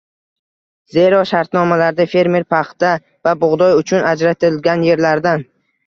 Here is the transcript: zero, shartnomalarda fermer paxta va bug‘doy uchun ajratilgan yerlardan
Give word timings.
zero, 0.95 1.19
shartnomalarda 1.33 2.09
fermer 2.15 2.43
paxta 2.55 2.91
va 3.29 3.37
bug‘doy 3.45 3.79
uchun 3.85 4.13
ajratilgan 4.17 4.91
yerlardan 4.93 5.51